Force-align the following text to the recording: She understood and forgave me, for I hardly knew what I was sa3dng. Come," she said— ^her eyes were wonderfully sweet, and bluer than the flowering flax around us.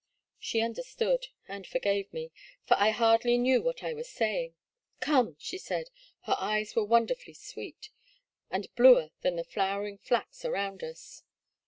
She 0.39 0.61
understood 0.61 1.27
and 1.47 1.67
forgave 1.67 2.11
me, 2.11 2.31
for 2.65 2.75
I 2.79 2.89
hardly 2.89 3.37
knew 3.37 3.61
what 3.61 3.83
I 3.83 3.93
was 3.93 4.07
sa3dng. 4.07 4.53
Come," 4.99 5.35
she 5.37 5.59
said— 5.59 5.91
^her 6.27 6.35
eyes 6.39 6.75
were 6.75 6.83
wonderfully 6.83 7.35
sweet, 7.35 7.91
and 8.49 8.73
bluer 8.73 9.11
than 9.21 9.35
the 9.35 9.43
flowering 9.43 9.99
flax 9.99 10.43
around 10.43 10.83
us. 10.83 11.21